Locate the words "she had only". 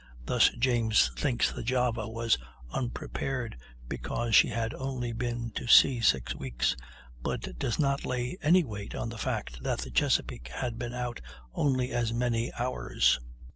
4.33-5.13